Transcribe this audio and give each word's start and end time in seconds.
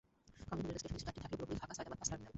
Kamalapur 0.47 0.67
rail 0.69 0.77
স্টেশনে 0.81 0.95
কিছু 0.97 1.05
যাত্রী 1.07 1.21
থাকলেও 1.23 1.31
পুরোপুরি 1.39 1.59
ফাঁকা 1.61 1.73
সায়েদাবাদ 1.77 1.99
বাস 2.01 2.09
টার্মিনাল। 2.11 2.29